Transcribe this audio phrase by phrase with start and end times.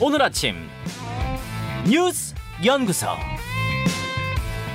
[0.00, 0.54] 오늘 아침
[1.88, 2.34] 뉴스
[2.64, 3.06] 연구소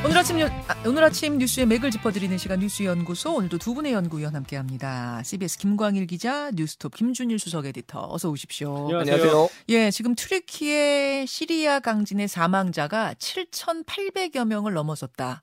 [0.06, 3.94] 오늘 아침 연- 아, 오늘 아침 뉴스의 맥을 짚어드리는 시간 뉴스 연구소 오늘도 두 분의
[3.94, 5.22] 연구위원 함께합니다.
[5.24, 8.90] CBS 김광일 기자, 뉴스톱 김준일 수석 에디터 어서 오십시오.
[9.00, 9.50] 안녕하세요.
[9.70, 15.42] 예, 지금 튀르키예 시리아 강진의 사망자가 7,800여 명을 넘어섰다.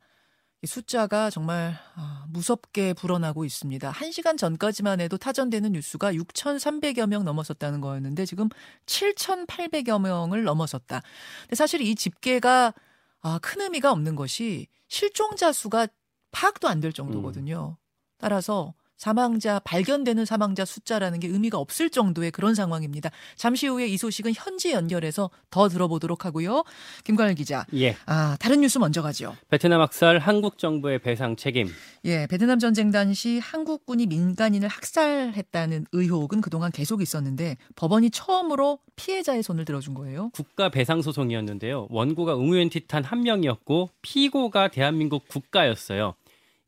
[0.62, 3.90] 이 숫자가 정말 아, 무섭게 불어나고 있습니다.
[3.90, 8.48] 한 시간 전까지만 해도 타전되는 뉴스가 6,300여 명 넘어섰다는 거였는데 지금
[8.84, 11.00] 7,800여 명을 넘어섰다.
[11.42, 12.74] 근데 사실 이 집계가
[13.22, 15.88] 아, 큰 의미가 없는 것이 실종자 수가
[16.30, 17.78] 파악도 안 될 정도거든요.
[18.18, 23.10] 따라서 사망자 발견되는 사망자 숫자라는 게 의미가 없을 정도의 그런 상황입니다.
[23.34, 26.64] 잠시 후에 이 소식은 현지 연결해서 더 들어보도록 하고요.
[27.04, 27.64] 김관일 기자.
[27.74, 27.96] 예.
[28.04, 29.34] 아, 다른 뉴스 먼저 가죠.
[29.48, 31.68] 베트남 학살 한국 정부의 배상 책임.
[32.04, 39.64] 예, 베트남 전쟁 당시 한국군이 민간인을 학살했다는 의혹은 그동안 계속 있었는데 법원이 처음으로 피해자의 손을
[39.64, 40.28] 들어준 거예요.
[40.34, 41.86] 국가 배상 소송이었는데요.
[41.88, 46.16] 원고가 응우엔 티탄 한 명이었고 피고가 대한민국 국가였어요.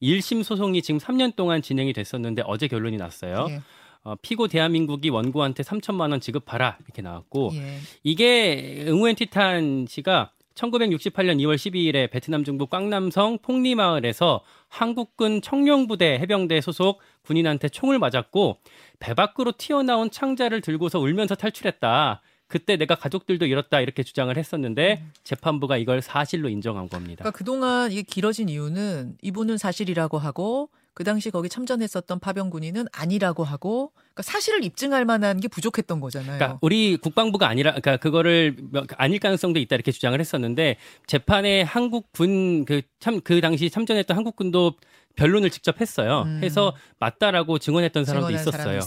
[0.03, 3.47] 1심 소송이 지금 3년 동안 진행이 됐었는데 어제 결론이 났어요.
[3.50, 3.61] 예.
[4.05, 7.78] 어, 피고 대한민국이 원고한테 3천만 원 지급하라 이렇게 나왔고 예.
[8.03, 17.00] 이게 응우엔 티탄 씨가 1968년 2월 12일에 베트남 중부 꽝남성 폭리마을에서 한국군 청룡부대 해병대 소속
[17.22, 18.59] 군인한테 총을 맞았고
[18.98, 22.20] 배 밖으로 튀어나온 창자를 들고서 울면서 탈출했다.
[22.53, 27.20] 그때 내가 가족들도 잃었다 이렇게 주장을 했었는데 재판부가 이걸 사실로 인정한 겁니다.
[27.25, 33.44] 그러니까 그동안 이게 길어진 이유는 이분은 사실이라고 하고 그 당시 거기 참전했었던 파병 군인은 아니라고
[33.44, 36.36] 하고 그러니까 사실을 입증할 만한 게 부족했던 거잖아요.
[36.36, 42.12] 그러니까 우리 국방부가 아니라 그러니까 그거를 몇- 아닐 가능성도 있다 이렇게 주장을 했었는데 재판에 한국
[42.12, 44.75] 군그 참 그 당시 참전했던 한국 군도
[45.17, 46.23] 변론을 직접 했어요.
[46.27, 46.41] 음.
[46.43, 48.81] 해서 맞다라고 증언했던 사람도 있었어요.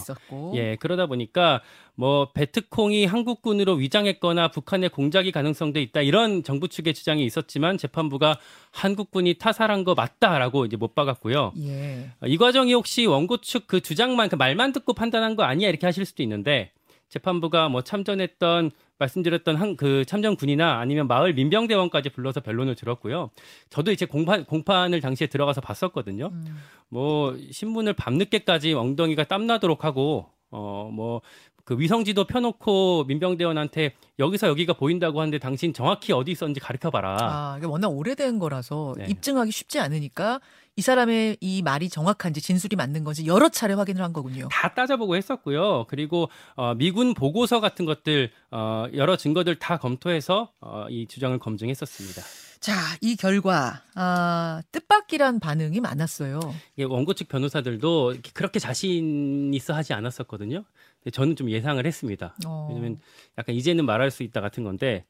[0.54, 1.60] 예, 그러다 보니까
[1.94, 8.38] 뭐 베트콩이 한국군으로 위장했거나 북한의 공작이 가능성도 있다 이런 정부 측의 주장이 있었지만 재판부가
[8.70, 11.52] 한국군이 타살한 거 맞다라고 이제 못 박았고요.
[11.58, 12.10] 예.
[12.20, 15.86] 어, 이 과정이 혹시 원고 측 그 주장만 그 말만 듣고 판단한 거 아니야 이렇게
[15.86, 16.70] 하실 수도 있는데
[17.08, 23.30] 재판부가 뭐 참전했던 말씀드렸던 한 그 참전 군이나 아니면 마을 민병대원까지 불러서 변론을 들었고요.
[23.68, 26.30] 저도 이제 공판 공판을 당시에 들어가서 봤었거든요.
[26.32, 26.58] 음.
[26.88, 31.20] 뭐 신문을 밤늦게까지 엉덩이가 땀나도록 하고 어 뭐
[31.66, 37.16] 그 위성지도 펴놓고 민병대원한테 여기서 여기가 보인다고 하는데 당신 정확히 어디 있었는지 가르쳐 봐라.
[37.20, 39.06] 아, 이게 워낙 오래된 거라서 네.
[39.08, 40.40] 입증하기 쉽지 않으니까
[40.76, 44.46] 이 사람의 이 말이 정확한지 진술이 맞는 건지 여러 차례 확인을 한 거군요.
[44.52, 45.86] 다 따져보고 했었고요.
[45.88, 52.22] 그리고 어, 미군 보고서 같은 것들 어, 여러 증거들 다 검토해서 어, 이 주장을 검증했었습니다.
[52.66, 56.40] 자, 이 결과 아, 뜻밖이란 반응이 많았어요.
[56.74, 60.64] 이게 원고 측 변호사들도 그렇게 자신 있어 하지 않았었거든요.
[60.98, 62.34] 근데 저는 좀 예상을 했습니다.
[62.44, 62.66] 어.
[62.68, 62.98] 왜냐면
[63.38, 65.04] 약간 이제는 말할 수 있다 같은 건데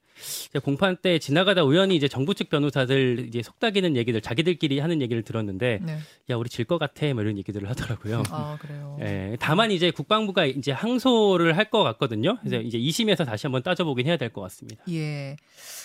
[0.63, 5.79] 공판 때 지나가다 우연히 이제 정부 측 변호사들 이제 속닥이는 얘기들 자기들끼리 하는 얘기를 들었는데
[5.83, 5.97] 네.
[6.29, 8.23] 야 우리 질 것 같아 뭐 이런 얘기들을 하더라고요.
[8.29, 8.97] 아, 그래요.
[9.01, 12.31] 예, 다만 이제 국방부가 이제 항소를 할 것 같거든요.
[12.31, 12.37] 음.
[12.41, 14.83] 그래서 이제 2심에서 다시 한번 따져보긴 해야 될 것 같습니다.
[14.89, 15.35] 예.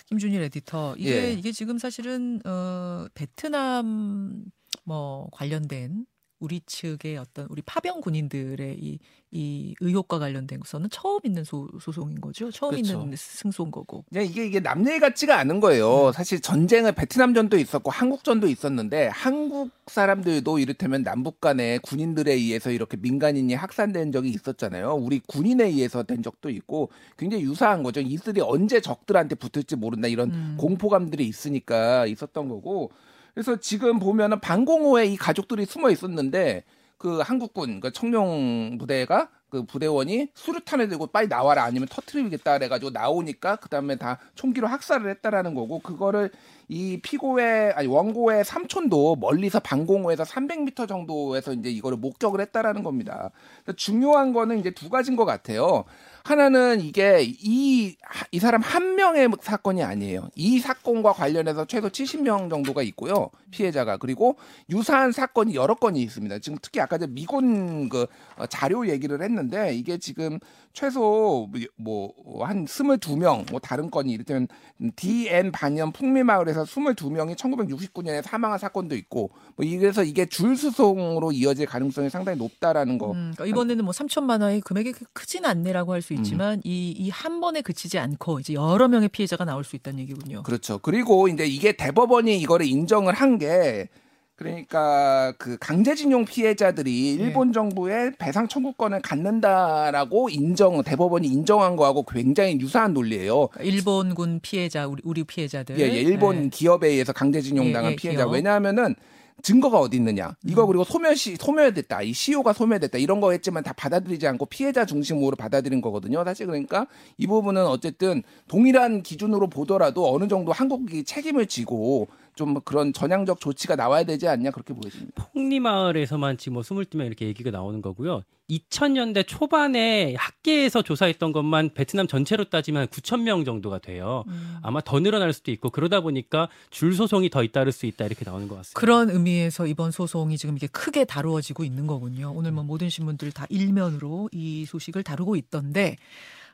[0.06, 0.94] 김준일 에디터.
[0.98, 1.32] 이게 예.
[1.32, 4.44] 이게 지금 사실은 어 베트남
[4.84, 6.06] 뭐 관련된
[6.42, 8.98] 우리 측의 어떤 우리 파병 군인들의 이,
[9.30, 12.50] 이 의혹과 관련된 것은 처음 있는 소, 소송인 거죠.
[12.50, 13.00] 처음 그렇죠.
[13.00, 14.04] 있는 승소인 거고.
[14.08, 16.10] 그냥 이게 이게 남 얘기 같지가 않은 거예요.
[16.12, 23.54] 사실 전쟁은 베트남전도 있었고 한국전도 있었는데 한국 사람들도 이를테면 남북 간에 군인들에 의해서 이렇게 민간인이
[23.54, 24.94] 학살된 적이 있었잖아요.
[24.94, 28.00] 우리 군인에 의해서 된 적도 있고 굉장히 유사한 거죠.
[28.00, 30.56] 이들이 언제 적들한테 붙을지 모른다 이런 음.
[30.58, 32.90] 공포감들이 있으니까 있었던 거고.
[33.34, 36.64] 그래서 지금 보면은 방공호에 이 가족들이 숨어 있었는데
[36.98, 43.56] 그 한국군 그 청룡 부대가 그 부대원이 수류탄을 들고 빨리 나와라 아니면 터트리겠다 그래가지고 나오니까
[43.56, 46.30] 그 다음에 다 총기로 학살을 했다라는 거고 그거를
[46.72, 53.30] 이 피고의 아니 원고의 삼촌도 멀리서 방공호에서 300m 정도에서 이제 이거를 목격을 했다라는 겁니다.
[53.76, 55.84] 중요한 거는 이제 두 가지인 것 같아요.
[56.24, 57.96] 하나는 이게 이,
[58.30, 60.28] 이 사람 한 명의 사건이 아니에요.
[60.34, 63.28] 이 사건과 관련해서 최소 70명 정도가 있고요.
[63.50, 63.98] 피해자가.
[63.98, 64.36] 그리고
[64.70, 66.38] 유사한 사건이 여러 건이 있습니다.
[66.38, 70.38] 지금 특히 아까 전 미군 그 어, 자료 얘기를 했는데 이게 지금
[70.72, 74.48] 최소 뭐한 22명 뭐 다른 건이 이를테면
[74.96, 82.08] DN 반년 풍미마을에서 22명이 1969년에 사망한 사건도 있고 뭐 이래서 이게 줄 수송으로 이어질 가능성이
[82.10, 83.08] 상당히 높다라는 거.
[83.12, 87.40] 음, 그러니까 이번에는 뭐 3천만 원의 금액이 크- 크진 않네라고 할 수 있지만 이이 한
[87.40, 90.42] 번에 그치지 않고 이제 여러 명의 피해자가 나올 수 있다는 얘기군요.
[90.42, 90.78] 그렇죠.
[90.78, 93.88] 그리고 이제 이게 대법원이 이거를 인정을 한 게
[94.36, 97.24] 그러니까 그 강제징용 피해자들이 네.
[97.24, 103.48] 일본 정부의 배상 청구권을 갖는다라고 인정 대법원이 인정한 거하고 굉장히 유사한 논리예요.
[103.60, 105.78] 일본군 피해자 우리 우리 피해자들.
[105.78, 106.48] 예, 예, 일본 네.
[106.48, 108.24] 기업에 의해서 강제징용 예, 당한 예, 피해자.
[108.24, 108.32] 기업.
[108.32, 108.94] 왜냐하면은
[109.42, 110.36] 증거가 어디 있느냐.
[110.44, 110.66] 이거 음.
[110.68, 112.02] 그리고 소멸시 소멸됐다.
[112.02, 112.98] 이 시효가 소멸됐다.
[112.98, 116.22] 이런 거 했지만 다 받아들이지 않고 피해자 중심으로 받아들인 거거든요.
[116.24, 116.86] 사실 그러니까
[117.18, 123.76] 이 부분은 어쨌든 동일한 기준으로 보더라도 어느 정도 한국이 책임을 지고 좀 그런 전향적 조치가
[123.76, 125.28] 나와야 되지 않냐 그렇게 보여집니다.
[125.32, 128.22] 폭리마을에서만 지금 뭐 22명 이렇게 얘기가 나오는 거고요.
[128.50, 134.24] 2000년대 초반에 학계에서 조사했던 것만 베트남 전체로 따지면 9,000명 정도가 돼요.
[134.28, 134.56] 음.
[134.62, 138.48] 아마 더 늘어날 수도 있고 그러다 보니까 줄 소송이 더 잇따를 수 있다 이렇게 나오는
[138.48, 138.78] 것 같습니다.
[138.78, 142.32] 그런 의미에서 이번 소송이 지금 이게 크게 다루어지고 있는 거군요.
[142.34, 145.96] 오늘 뭐 모든 신문들 다 일면으로 이 소식을 다루고 있던데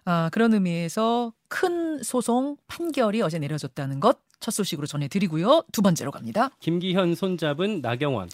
[0.04, 5.64] 아, 그런 의미에서 큰 소송 판결이 어제 내려졌다는 것 첫 소식으로 전해드리고요.
[5.73, 6.50] 두 번째로 갑니다.
[6.61, 8.29] 김기현 손잡은 나경원.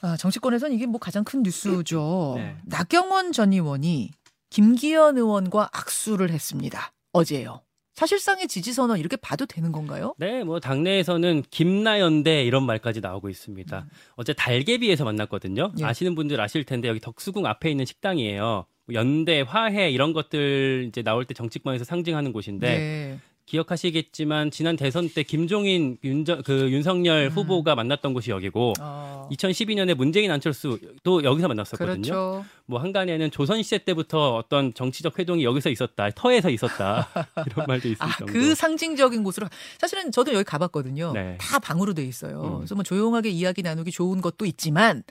[0.00, 2.34] 아, 정치권에서는 이게 뭐 가장 큰 뉴스죠.
[2.36, 2.56] 네.
[2.64, 4.10] 나경원 전 의원이
[4.50, 6.92] 김기현 의원과 악수를 했습니다.
[7.12, 7.62] 어제요.
[7.94, 10.14] 사실상의 지지 선언 이렇게 봐도 되는 건가요?
[10.18, 13.78] 네, 뭐 당내에서는 김나연대 이런 말까지 나오고 있습니다.
[13.78, 13.88] 음.
[14.16, 15.72] 어제 달개비에서 만났거든요.
[15.78, 15.84] 예.
[15.84, 18.64] 아시는 분들 아실 텐데 여기 덕수궁 앞에 있는 식당이에요.
[18.86, 23.18] 뭐 연대, 화해 이런 것들 이제 나올 때 정치권에서 상징하는 곳인데 네.
[23.46, 27.30] 기억하시겠지만 지난 대선 때 김종인 윤저, 그 윤석열 음.
[27.30, 32.02] 후보가 만났던 곳이 여기고 어, 2012년에 문재인 안철수도 여기서 만났었거든요.
[32.02, 32.44] 그렇죠.
[32.66, 37.08] 뭐 한간에는 조선 시대 때부터 어떤 정치적 회동이 여기서 있었다, 터에서 있었다
[37.46, 38.32] 이런 말도 있을 아, 정도.
[38.32, 39.48] 그 상징적인 곳으로
[39.78, 41.12] 사실은 저도 여기 가봤거든요.
[41.12, 41.36] 네.
[41.40, 42.42] 다 방으로 돼 있어요.
[42.42, 42.56] 음.
[42.58, 45.02] 그래서 뭐 조용하게 이야기 나누기 좋은 것도 있지만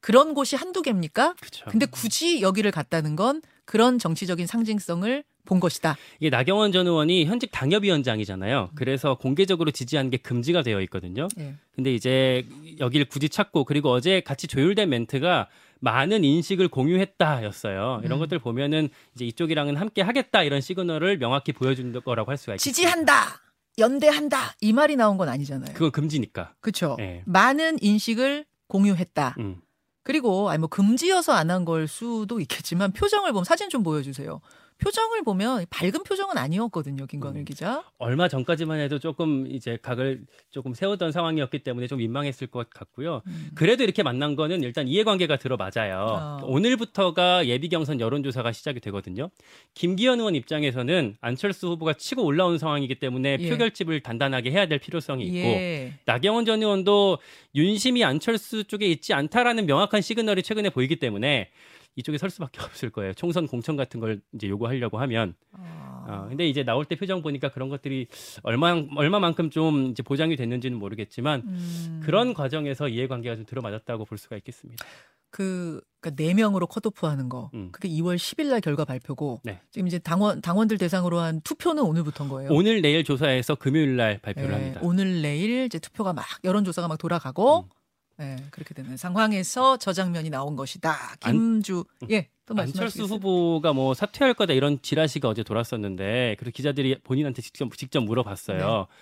[0.00, 1.34] 그런 곳이 한두 개입니까?
[1.40, 1.66] 그쵸.
[1.68, 5.96] 근데 굳이 여기를 갔다는 건 그런 정치적인 상징성을 본 것이다.
[6.20, 8.70] 이게 나경원 전 의원이 현직 당협위원장이잖아요.
[8.76, 11.26] 그래서 공개적으로 지지하는 게 금지가 되어 있거든요.
[11.40, 11.54] 예.
[11.74, 12.46] 근데 이제
[12.78, 15.48] 여기를 굳이 찾고 그리고 어제 같이 조율된 멘트가
[15.80, 18.02] 많은 인식을 공유했다였어요.
[18.04, 18.20] 이런 음.
[18.20, 22.62] 것들 보면은 이제 이쪽이랑은 함께 하겠다 이런 시그널을 명확히 보여준 거라고 할 수가 있겠죠.
[22.64, 23.40] 지지한다.
[23.78, 24.54] 연대한다.
[24.60, 25.72] 이 말이 나온 건 아니잖아요.
[25.74, 26.54] 그건 금지니까.
[26.60, 26.96] 그렇죠.
[27.00, 27.22] 예.
[27.26, 29.34] 많은 인식을 공유했다.
[29.40, 29.56] 음.
[30.04, 34.40] 그리고 아니 뭐 금지여서 안 한 걸 수도 있겠지만 표정을 보면 사진 좀 보여주세요.
[34.80, 37.44] 표정을 보면 밝은 표정은 아니었거든요, 김광일 음.
[37.44, 37.84] 기자.
[37.98, 43.22] 얼마 전까지만 해도 조금 이제 각을 조금 세우던 상황이었기 때문에 좀 민망했을 것 같고요.
[43.26, 43.50] 음.
[43.54, 45.96] 그래도 이렇게 만난 거는 일단 이해관계가 들어맞아요.
[45.98, 46.38] 어.
[46.44, 49.30] 오늘부터가 예비 경선 여론조사가 시작이 되거든요.
[49.74, 53.50] 김기현 의원 입장에서는 안철수 후보가 치고 올라온 상황이기 때문에 예.
[53.50, 55.94] 표결집을 단단하게 해야 될 필요성이 있고 예.
[56.06, 57.18] 나경원 전 의원도
[57.54, 61.50] 윤심이 안철수 쪽에 있지 않다라는 명확한 시그널이 최근에 보이기 때문에
[61.96, 63.12] 이쪽에 설 수밖에 없을 거예요.
[63.14, 65.34] 총선 공천 같은 걸 이제 요구하려고 하면.
[65.52, 66.06] 아.
[66.08, 68.08] 어, 근데 이제 나올 때 표정 보니까 그런 것들이
[68.42, 72.00] 얼마 얼마만큼 좀 이제 보장이 됐는지는 모르겠지만 음.
[72.04, 74.84] 그런 과정에서 이해관계가 좀 들어맞았다고 볼 수가 있겠습니다.
[75.30, 77.50] 그, 그러니까 네 명으로 컷오프 하는 거.
[77.54, 77.68] 음.
[77.70, 79.40] 그게 2월 10일 날 결과 발표고.
[79.44, 79.60] 네.
[79.70, 82.50] 지금 이제 당원 당원들 대상으로 한 투표는 오늘부터인 거예요.
[82.52, 84.80] 오늘 내일 조사해서 금요일 날 발표를 예, 합니다.
[84.82, 87.60] 오늘 내일 이제 투표가 막 여론조사가 막 돌아가고.
[87.60, 87.79] 음.
[88.20, 90.94] 네, 그렇게 되는 상황에서 저 장면이 나온 것이다.
[91.22, 93.04] 안- 김주 예, 또 안철수?
[93.04, 98.58] 후보가 뭐 사퇴할 거다 이런 지라시가 어제 돌았었는데 그래서 기자들이 본인한테 직접 직접 물어봤어요.
[98.90, 98.94] 네.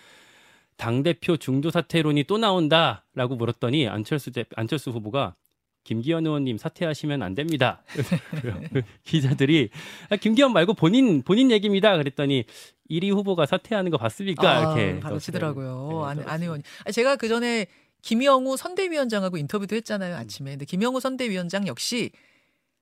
[0.76, 5.34] 당 대표 중도 사퇴론이 또 나온다라고 물었더니 안철수 대, 안철수 후보가
[5.82, 7.82] 김기현 의원님 사퇴하시면 안 됩니다.
[9.02, 9.70] 기자들이
[10.10, 11.96] 아, 김기현 말고 본인 본인 얘기입니다.
[11.96, 12.44] 그랬더니
[12.88, 14.48] 1위 후보가 사퇴하는 거 봤습니까?
[14.48, 16.12] 아, 이렇게 바로 치더라고요.
[16.14, 16.42] 네, 안, 안.
[16.42, 16.62] 의원이.
[16.84, 17.66] 아, 제가 그 전에
[18.02, 20.20] 김영우 선대위원장하고 인터뷰도 했잖아요 음.
[20.20, 20.50] 아침에.
[20.52, 22.10] 근데 김영우 선대위원장 역시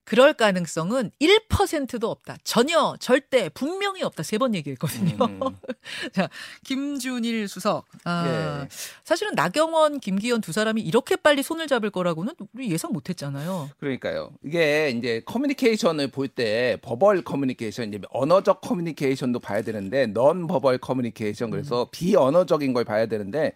[0.04, 2.36] 그럴 가능성은 1%도 없다.
[2.44, 4.22] 전혀 절대 분명히 없다.
[4.22, 5.16] 세 번 얘기했거든요.
[5.20, 5.40] 음.
[6.14, 6.28] 자,
[6.64, 7.86] 김준일 수석.
[8.04, 8.68] 아, 예.
[9.02, 13.68] 사실은 나경원, 김기현 두 사람이 이렇게 빨리 손을 잡을 거라고는 우리 예상 못 했잖아요.
[13.80, 14.30] 그러니까요.
[14.44, 21.88] 이게 이제 커뮤니케이션을 볼 때 verbal 커뮤니케이션, 이제 언어적 커뮤니케이션도 봐야 되는데 non-verbal 커뮤니케이션 그래서
[21.90, 23.54] 비언어적인 걸 봐야 되는데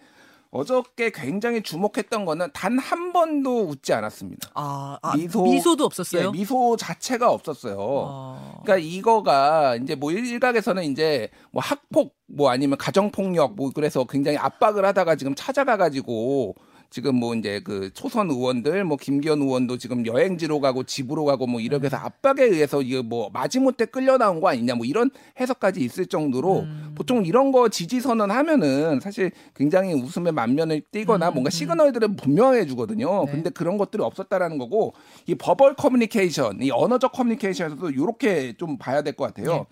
[0.52, 4.50] 어저께 굉장히 주목했던 거는 단 한 번도 웃지 않았습니다.
[4.54, 6.28] 아, 아 미소- 미소, 도 없었어요?
[6.28, 7.76] 예, 미소 자체가 없었어요.
[7.78, 8.60] 어.
[8.64, 14.84] 그러니까 이거가 이제 뭐 일각에서는 이제 뭐 학폭 뭐 아니면 가정폭력 뭐 그래서 굉장히 압박을
[14.84, 16.54] 하다가 지금 찾아가 가지고
[16.90, 21.60] 지금 뭐 이제 그 초선 의원들 뭐 김기현 의원도 지금 여행지로 가고 집으로 가고 뭐
[21.60, 26.06] 이렇게 해서 압박에 의해서 이거 뭐 마지못해 끌려 나온 거 아니냐 뭐 이런 해석까지 있을
[26.06, 26.92] 정도로 음.
[26.96, 31.50] 보통 이런 거 지지 선언하면은 사실 굉장히 웃음의 만면을 띠거나 음, 뭔가 음.
[31.50, 33.24] 시그널들을 분명해 주거든요.
[33.26, 33.32] 네.
[33.32, 34.92] 근데 그런 것들이 없었다라는 거고
[35.26, 39.52] 이 버벌 커뮤니케이션, 이 언어적 커뮤니케이션에서도 이렇게 좀 봐야 될 것 같아요.
[39.52, 39.64] 네.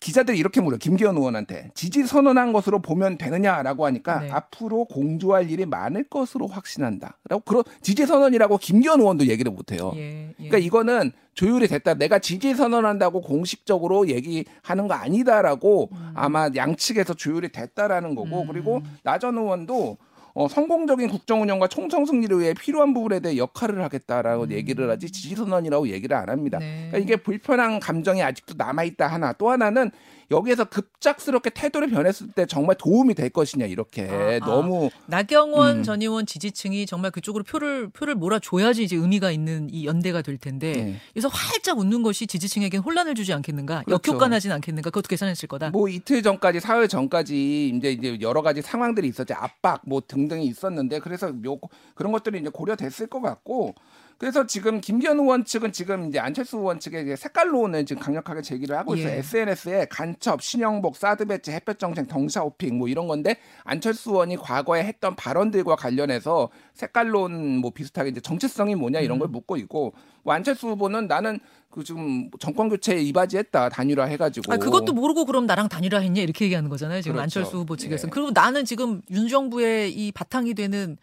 [0.00, 0.78] 기자들이 이렇게 물어요.
[0.78, 4.30] 김기현 의원한테 지지 선언한 것으로 보면 되느냐라고 하니까 네.
[4.30, 7.18] 앞으로 공조할 일이 많을 것으로 확신한다.
[7.28, 9.92] 라고 그런 지지 선언이라고 김기현 의원도 얘기를 못 해요.
[9.96, 10.34] 예, 예.
[10.36, 11.94] 그러니까 이거는 조율이 됐다.
[11.94, 16.12] 내가 지지 선언한다고 공식적으로 얘기하는 거 아니다라고 음.
[16.14, 19.98] 아마 양측에서 조율이 됐다라는 거고 그리고 나전 의원도
[20.38, 25.34] 어, 성공적인 국정 운영과 총선 승리를 위해 필요한 부분에 대해 역할을 하겠다라고 얘기를 하지 지지
[25.34, 26.58] 선언이라고 얘기를 안 합니다.
[26.58, 26.60] 음.
[26.60, 26.88] 네.
[26.90, 29.90] 그러니까 이게 불편한 감정이 아직도 남아 있다 하나 또 하나는
[30.30, 34.46] 여기에서 급작스럽게 태도를 변했을 때 정말 도움이 될 것이냐 이렇게 아, 아.
[34.46, 35.82] 너무 나경원 음.
[35.84, 40.72] 전 의원 지지층이 정말 그쪽으로 표를 표를 몰아줘야지 이제 의미가 있는 이 연대가 될 텐데
[40.72, 40.96] 네.
[41.14, 44.12] 그래서 활짝 웃는 것이 지지층에겐 혼란을 주지 않겠는가 그렇죠.
[44.12, 45.70] 역효과나진 않겠는가 그것도 계산했을 거다.
[45.70, 51.00] 뭐 이틀 전까지 사흘 전까지 이제 이제 여러 가지 상황들이 있었지 압박 뭐등 등이 있었는데
[51.00, 51.58] 그래서 요
[51.94, 53.74] 그런 것들이 이제 고려됐을 것 같고
[54.18, 58.94] 그래서 지금 김기현 의원 측은 지금 이제 안철수 의원 이제 색깔론을 지금 강력하게 제기를 하고
[58.94, 59.12] 있어요.
[59.12, 59.18] 예.
[59.18, 65.14] SNS에 간첩, 신영복, 사드 배치, 햇볕 정책, 덩샤오핑 뭐 이런 건데 안철수 의원이 과거에 했던
[65.16, 69.20] 발언들과 관련해서 색깔론 뭐 비슷하게 이제 정체성이 뭐냐 이런 음.
[69.20, 69.92] 걸 묻고 있고
[70.22, 71.38] 뭐 안철수 후보는 나는
[71.76, 76.46] 그 지금 정권 교체에 이바지했다 단일화 해가지고 아 그것도 모르고 그럼 나랑 단일화 했냐 이렇게
[76.46, 77.02] 얘기하는 거잖아요.
[77.02, 77.22] 지금 그렇죠.
[77.22, 78.10] 안철수 후보 측에서는.
[78.10, 78.10] 예.
[78.10, 80.96] 그리고 나는 지금 윤 정부의 이 바탕이 되는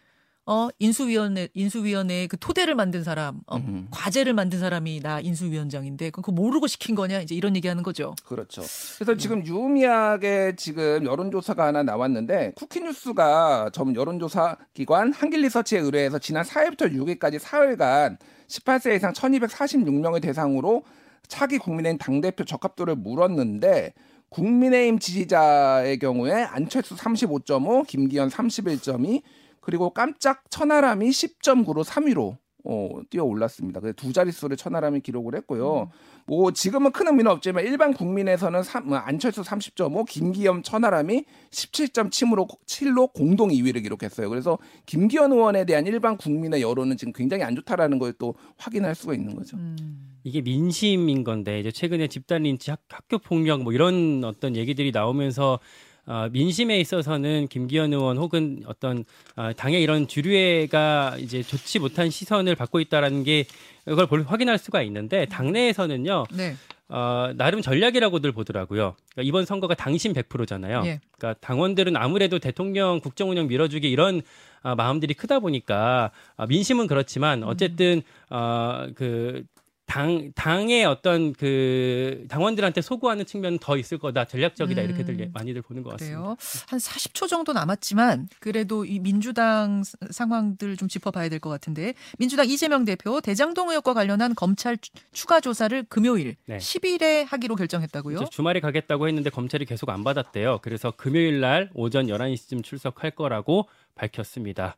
[0.46, 3.86] 어 인수위원회 인수위원회의 그 토대를 만든 사람, 어, 음.
[3.92, 8.16] 과제를 만든 사람이 나 인수위원장인데 그거 모르고 시킨 거냐 이제 이런 얘기하는 거죠.
[8.26, 8.62] 그렇죠.
[8.96, 16.92] 그래서 지금 유의미하게 지금 여론조사가 하나 나왔는데 쿠키뉴스가 전 여론조사 기관 한길리서치에 의뢰해서 지난 4일부터
[16.92, 18.18] 6일까지 사흘간
[18.54, 20.84] 18세 이상 1246명을 대상으로
[21.26, 23.94] 차기 국민의힘 당대표 적합도를 물었는데
[24.28, 29.22] 국민의힘 지지자의 경우에 안철수 35.5, 김기현 31.2,
[29.60, 33.78] 그리고 깜짝 천하람이 10.9로 3위로 어, 뛰어 올랐습니다.
[33.80, 35.90] 그래서 두 자릿수를 천하람이 기록을 했고요.
[36.26, 43.12] 뭐 지금은 큰 의미는 없지만 일반 국민에서는 삼- 뭐 안철수 30.5, 김기현 천하람이 17.7로 7로
[43.12, 44.28] 공동 2위를 기록했어요.
[44.30, 49.12] 그래서 김기현 의원에 대한 일반 국민의 여론은 지금 굉장히 안 좋다라는 걸 또 확인할 수가
[49.14, 49.56] 있는 거죠.
[49.56, 50.16] 음.
[50.22, 55.58] 이게 민심인 건데 이제 최근에 집단 린치, 학, 학교 폭력 뭐 이런 어떤 얘기들이 나오면서
[56.06, 59.04] 어, 민심에 있어서는 김기현 의원 혹은 어떤
[59.36, 63.44] 어, 당의 이런 주류회가 이제 좋지 못한 시선을 받고 있다라는 게
[63.86, 66.56] 이걸 볼, 확인할 수가 있는데 당내에서는요 네.
[66.88, 68.94] 어, 나름 전략이라고들 보더라고요.
[69.12, 70.82] 그러니까 이번 선거가 당심 100%잖아요.
[70.84, 71.00] 예.
[71.16, 74.22] 그러니까 당원들은 아무래도 대통령 국정 운영 밀어주기 이런
[74.62, 79.44] 아, 마음들이 크다 보니까 아, 민심은 그렇지만 어쨌든 어, 그
[79.86, 84.24] 당, 당의 어떤 그 당원들한테 소구하는 측면은 더 있을 거다.
[84.24, 84.80] 전략적이다.
[84.80, 84.84] 음.
[84.86, 86.18] 이렇게들 예- 많이들 보는 것 같습니다.
[86.18, 86.36] 그래요.
[86.68, 92.48] 한 40초 정도 남았지만 그래도 이 민주당 스- 상황들 좀 짚어봐야 될 것 같은데 민주당
[92.48, 96.56] 이재명 대표 대장동 의혹과 관련한 검찰 추- 추가 조사를 금요일 네.
[96.56, 98.24] 10일에 하기로 결정했다고요.
[98.30, 100.60] 주말에 가겠다고 했는데 검찰이 계속 안 받았대요.
[100.62, 104.76] 그래서 금요일 날 오전 11시쯤 출석할 거라고 밝혔습니다.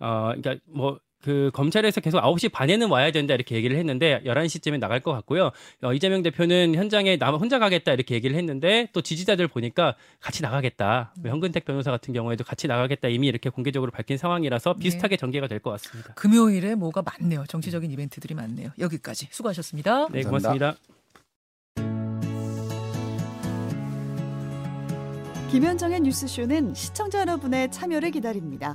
[0.00, 5.00] 어, 그러니까 뭐 그 검찰에서 계속 9시 반에는 와야 된다 이렇게 얘기를 했는데 11시쯤에 나갈
[5.00, 5.52] 것 같고요.
[5.82, 11.14] 어, 이재명 대표는 현장에 나 혼자 가겠다 이렇게 얘기를 했는데 또 지지자들 보니까 같이 나가겠다.
[11.18, 15.60] 뭐 현근택 변호사 같은 경우에도 같이 나가겠다 이미 이렇게 공개적으로 밝힌 상황이라서 비슷하게 전개가 될
[15.60, 16.12] 것 같습니다.
[16.12, 17.44] 금요일에 뭐가 많네요.
[17.48, 18.68] 정치적인 이벤트들이 많네요.
[18.78, 20.08] 여기까지 수고하셨습니다.
[20.10, 20.76] 네, 감사합니다.
[20.76, 20.76] 고맙습니다.
[25.50, 28.74] 김현정의 뉴스쇼는 시청자 여러분의 참여를 기다립니다.